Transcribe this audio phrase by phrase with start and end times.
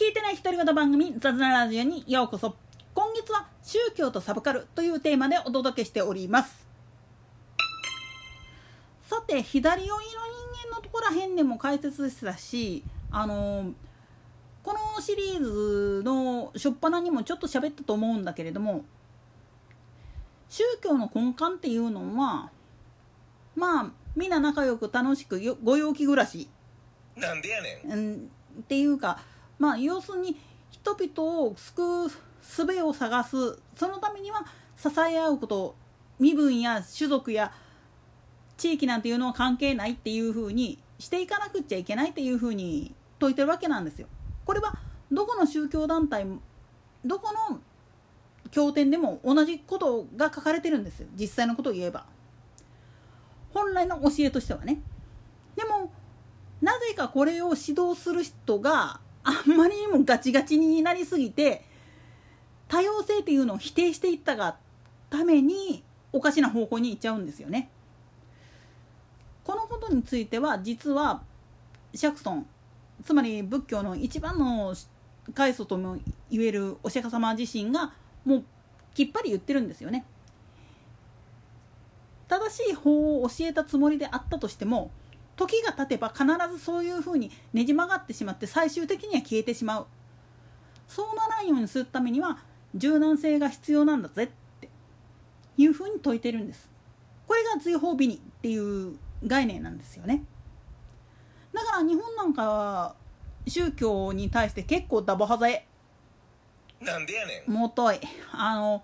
[0.00, 2.56] 聞いてない独り言番組雑談ラジオにようこそ。
[2.94, 6.66] 今月は宗教とサブカルというテーマでお届けしております。
[9.02, 13.74] さて左寄りの人間のところら辺でも解説したしあの
[14.62, 18.86] このシリーズの初っ端にもちょっと喋ったと思うんだけれども
[20.48, 22.50] 宗教の根幹っていうのは
[23.54, 26.48] まあみんな仲良く楽しくよご陽気暮らし。
[27.16, 27.92] なんでやねん。
[27.92, 28.30] うん
[28.60, 29.20] っていうか
[29.60, 30.36] まあ要するに
[30.70, 32.10] 人々を救う
[32.42, 33.58] 術を探す。
[33.76, 34.44] そのためには
[34.76, 35.76] 支え合うこと
[36.18, 37.52] 身分や種族や
[38.56, 44.08] 地域なんていうのは関係ないっていうふうにしていかなくちゃいけないっていうふうに説いてるわけなんですよ。
[44.44, 44.74] これは
[45.12, 46.40] どこの宗教団体も
[47.04, 47.60] どこの
[48.50, 51.08] 経典でも同じことが書かれてるんですよ。
[51.14, 52.06] 実際のことを言えば。
[53.52, 54.80] 本来の教えとしてはね。
[55.54, 55.92] でも
[56.62, 61.64] なぜかこれを指導する人があんまりにもガチガチになりすぎて
[62.68, 64.56] 多様性っていうのを否定していったが
[65.10, 67.70] ためにおかしな方向に行っちゃうんですよね。
[69.44, 71.22] このことについては実は
[71.94, 72.46] シャクソン
[73.04, 74.74] つまり仏教の一番の
[75.34, 75.98] 開祖とも
[76.30, 77.92] 言えるお釈迦様自身が
[78.24, 78.44] もう
[78.94, 80.04] きっぱり言ってるんですよね。
[82.28, 84.90] 正しい法を教えたつもりであったとしても
[85.36, 89.86] 時が経てば必ずそういうふうにねじ曲がってしまって最終的には消えてしまう。
[90.86, 92.38] そうならんようにするためには
[92.74, 94.28] 柔軟性が必要なんだぜっ
[94.60, 94.68] て
[95.56, 96.68] いうふうに説いてるんです。
[97.26, 100.24] これが追放美にっていう概念なんですよね。
[101.52, 102.94] だから日本なんかは
[103.46, 105.66] 宗教に対して結構ダボハザえ
[106.80, 107.52] なんでやねん。
[107.52, 108.00] もとい。
[108.32, 108.82] あの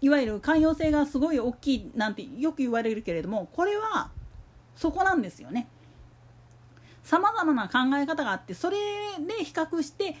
[0.00, 4.10] いわゆる寛容性がすごい大きいなんてよく言われるけれどもこれは
[4.76, 5.68] そこなんですよね。
[7.02, 8.76] さまざまな考え方があってそれ
[9.20, 10.16] で比較して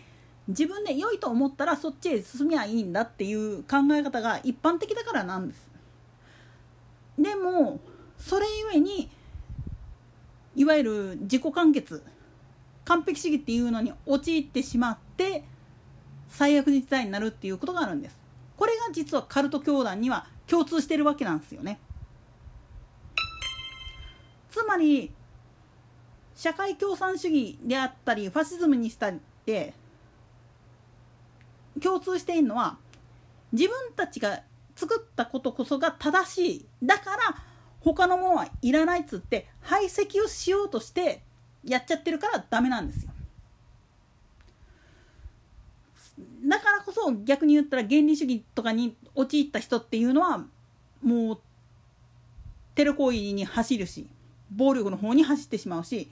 [0.48, 5.70] 自分で良いと思ったらそっちへ進みゃいいんだっていう考え方が一般的だからなんです。
[7.18, 7.80] でも
[8.18, 9.10] それゆえに
[10.54, 12.02] いわゆる自己完結
[12.84, 15.44] 完璧主義っていうのに陥ってしまって
[16.28, 18.16] 最悪の事態になるっていうことがあるんです。
[18.56, 21.78] これが実はカルト教団には共通してるわけなんですよね。
[24.54, 25.10] つまり
[26.36, 29.74] 社会共産主義であったりファシズムにしたりって
[31.82, 32.76] 共通しているのは
[33.50, 34.42] 自分たちが
[34.76, 36.66] 作ったことこそが正しい。
[36.84, 37.16] だから
[37.80, 41.22] 他のものはいらないっつって排斥をしようとして
[41.64, 43.10] やっちゃってるからダメなんですよ。
[46.46, 50.44] だからこそ逆に言ったら原理主義とかに陥った人っていうのは
[51.02, 51.38] もう
[52.76, 54.06] テロ行為に走るし。
[54.56, 56.10] 暴力の方に走ってしまうし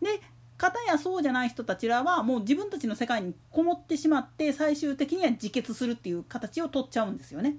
[0.00, 0.20] で
[0.56, 7.56] 片やそうじゃない人たちらはもう自分たちの世界にこもってしまって最終的には自決するっていう形を取っちゃうんですよね。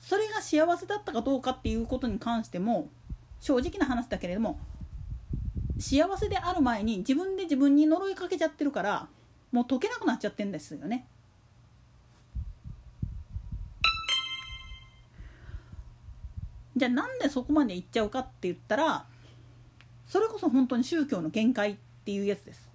[0.00, 2.88] それが幸せだったかどうかっていうことに関しても
[3.40, 4.58] 正直な話だけれども
[5.78, 9.08] 幸せである前に自分で自分に呪いかけちゃってるから
[9.52, 11.06] もう解けなくなっちゃってるんですよね。
[16.78, 19.04] じゃあなんでそこまでいっちゃうかって言ったら
[20.06, 22.68] それこそ本当に宗教の限界っていうやつです。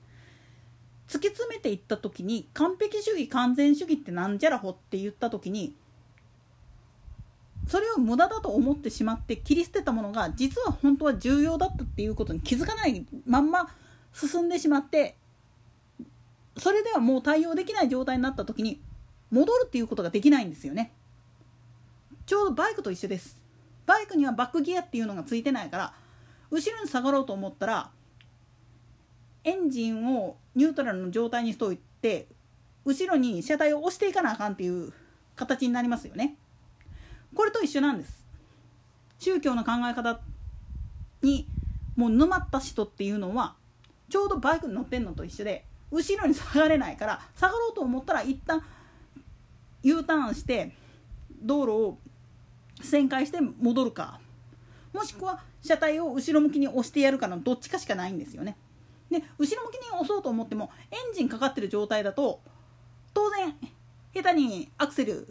[1.08, 5.76] 突き詰めていった時に完璧主義完全主義ってなんじゃらほって言った時に
[7.68, 13.70] それを無駄だと思ってしまって切り捨てたものが実は本当は重要だったっていうことに気づかないまんま
[14.14, 15.16] 進んでしまって
[16.58, 18.80] それではもう対応できない状態になった時に
[19.32, 20.92] 戻るっていうことができないんですよね。
[22.26, 23.43] ちょうどバイクと一緒です。
[23.86, 25.94] バイクにはバックギアっていうのがついてないから
[26.50, 27.90] 後ろに下がろうと思ったら
[29.44, 32.28] エンジンをニュートラルの状態にしといて
[32.86, 34.94] 後ろに車体を押していかなあかんっていう
[35.36, 36.36] 形になりますよね。
[37.34, 38.26] これと一緒なんです。
[39.20, 40.20] 宗教の考え方
[41.22, 41.48] に
[41.96, 43.56] もう沼った人っていうのは
[44.10, 48.64] ちょうどバイクに乗ってんのと一緒で後ろに下がれないから下がろうと思ったら一旦
[49.82, 50.74] U ターンして
[51.42, 51.98] 道路を
[52.84, 54.20] 旋回して戻るか
[54.94, 58.58] もしくは車体を後ろ向きに押してやるかのどっちかしかないんですよね。
[59.10, 62.42] で後ろ向きに押そうと思ってもエンジンかかってる状態だと
[63.14, 63.56] 当然
[64.14, 65.28] 下手にアクセル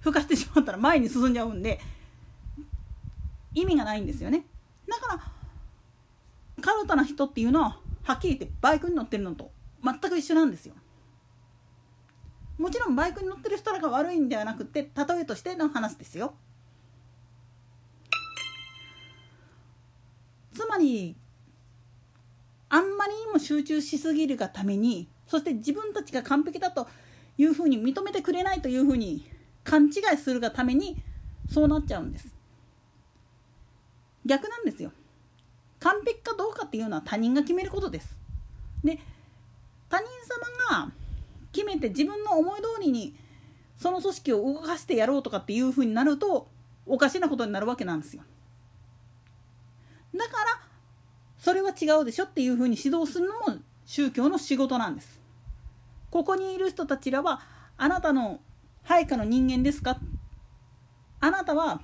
[0.00, 1.80] 吹かしてしまったら前に進んじゃうんで
[3.54, 4.44] 意味がないんですよね。
[4.88, 9.50] だからカルトな人っていうのははっきり言ってバイクに乗ってるのと
[9.82, 10.74] 全く一緒なんですよ。
[12.58, 16.34] もちろんバイクに乗ってる人らが悪いんではなくて例えとしての話ですよ。
[20.76, 21.16] まり
[22.68, 26.86] あんまりにも集中しすぎるがためにそして自分たちが完璧だと
[27.38, 29.28] いうふうに認めてくれないというふうに
[29.64, 31.02] 勘違いするがために
[31.50, 32.34] そうなっちゃうんです。
[34.24, 34.92] 逆なんですよ。
[35.80, 38.16] 完璧かどうかっていうのは他人が決めることです。
[38.84, 38.98] で
[39.88, 40.06] 他人
[40.70, 40.92] 様が
[41.52, 43.14] 決めて自分の思い通りに
[43.76, 46.48] その組織を動かしてやろうとかっていうふうになると
[46.86, 48.22] おかしなことになるわけなんですよ。
[50.14, 50.55] だから
[51.46, 55.20] それは違うでしょっていうふうに指導するのも宗教の仕事なんです。
[56.10, 57.40] ここにいる人たちらは
[57.76, 58.40] あなたの
[58.82, 59.96] 配下の人間ですか？
[61.20, 61.82] あなたは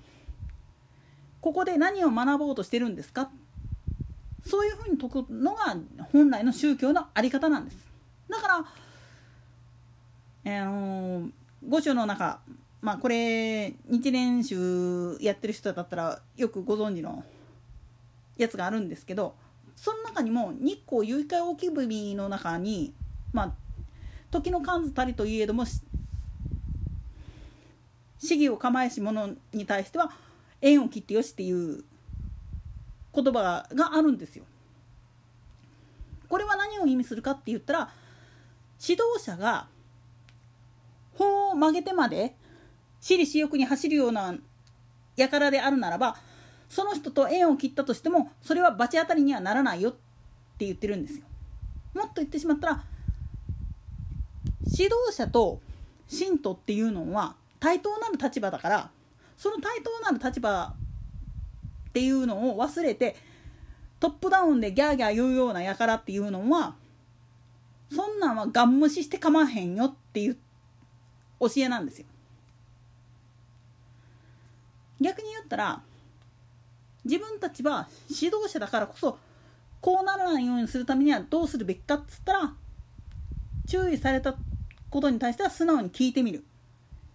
[1.41, 3.31] ここで何を学ぼうとしてるんですか？
[4.44, 5.76] そういうふうに説くのが
[6.11, 7.76] 本来の宗教の在り方なんです。
[8.29, 8.64] だから、
[10.44, 11.29] えー、の
[11.69, 12.41] 五章の中
[12.81, 17.23] まあこれ日蓮宗やってる人だったらよくご存知の
[18.37, 19.41] やつがあるんですけど
[19.77, 22.95] その中にも日光結海沖踏の中に
[23.33, 23.53] まあ
[24.31, 25.65] 時の数たりといえども
[28.19, 30.13] 市議を構えし者に対しては
[30.61, 31.85] 縁を切ってよしっていう
[33.15, 34.45] 言葉があるんですよ。
[36.29, 37.91] これは何を意味するかって言ったら
[38.81, 39.67] 指導者が
[41.15, 42.35] 法を曲げてまで
[43.01, 44.35] 私利私欲に走るような
[45.19, 46.17] 輩であるならば
[46.73, 49.93] その人と縁を切ったとしてもそれは罰当たりにはならないよっ
[50.57, 51.25] て言ってるんですよ。
[51.93, 52.85] もっと言ってしまったら
[54.65, 55.61] 指導者と
[56.09, 58.91] 信徒っていうのは対等なる立場だから
[59.37, 60.73] その対等なる立場
[61.89, 63.17] っていうのを忘れて
[64.01, 66.75] トップダウンでギャーギャー言うような輩っていうのは
[67.95, 70.39] そんなんはガン無視して構わへんよっていう
[71.39, 72.07] 教えなんですよ。
[75.03, 75.83] 逆に言ったら
[77.04, 79.19] 自分たちは指導者だからこそ
[79.81, 82.54] こうならないようにするためにはどうするべきかっつったら
[83.66, 84.37] 注意された
[84.90, 86.44] ことに対しては素直に聞いてみる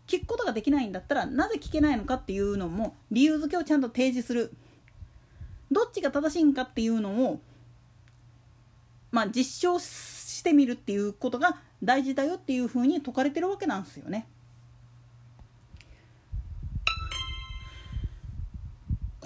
[0.08, 4.54] 聞くことができないんだったらなぜ聞けないのかっていうのも理由付けをちゃんと提示する
[5.72, 7.40] どっちが正しいんかっていうのを
[9.12, 14.28] まあ実証してみるっていうことが大事だよっていうふうに説かれてるわけなんですよね。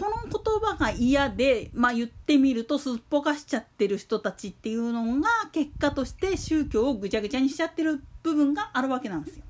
[0.01, 9.43] この言葉が嫌で、まあ、言ってみるとすっぽかしちゃってる人たちっていうのが結果として宗教をぐちゃぐちゃにしちゃってる部分があるわけなんですよ。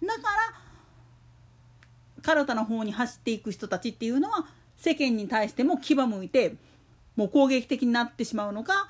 [0.00, 0.22] だから
[2.22, 4.46] カルタの方に走っていく人たちっていうのは
[4.78, 6.54] 世間に対しても牙向いて
[7.14, 8.88] もう攻撃的になってしまうのか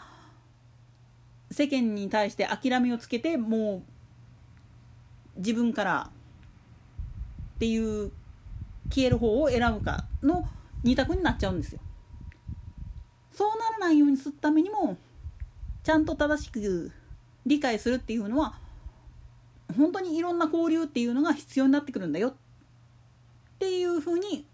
[1.50, 3.82] 世間に対して諦めをつけても
[5.36, 6.10] う自分から
[7.56, 8.12] っていう
[8.88, 10.48] 消える方を選ぶかの
[10.86, 11.80] 2択になっちゃうんですよ。
[13.32, 14.96] そうならないようにするためにも
[15.82, 16.90] ちゃんと正しく
[17.44, 18.58] 理解するっていうのは
[19.76, 22.34] 本当にいろんな交流っていうのが必要になってくるんだよっ
[23.58, 24.46] ていうふうに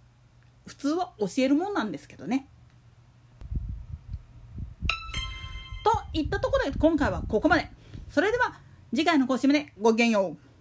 [0.67, 2.49] 普通は教えるもんなんですけどね。
[5.85, 7.71] といったところで今回はここまで。
[8.11, 8.59] それでは
[8.91, 10.52] 次回の講師までごきげんよう。